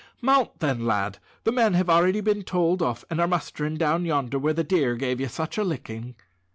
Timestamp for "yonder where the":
4.03-4.63